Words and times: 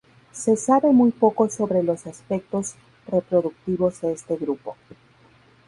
Se 0.31 0.57
sabe 0.57 0.91
muy 0.93 1.11
poco 1.11 1.47
sobre 1.47 1.83
los 1.83 2.07
aspectos 2.07 2.73
reproductivos 3.05 4.01
de 4.01 4.13
este 4.13 4.35
grupo. 4.35 4.75